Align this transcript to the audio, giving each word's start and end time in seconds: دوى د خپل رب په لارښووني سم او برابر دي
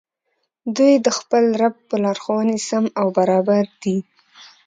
دوى 0.75 0.93
د 1.05 1.07
خپل 1.17 1.43
رب 1.61 1.75
په 1.89 1.95
لارښووني 2.03 2.57
سم 2.67 2.85
او 2.99 3.07
برابر 3.17 3.63
دي 3.83 3.97